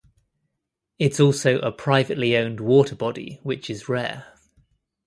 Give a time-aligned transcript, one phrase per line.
[0.97, 4.33] It's also a privately owned water body which is rare.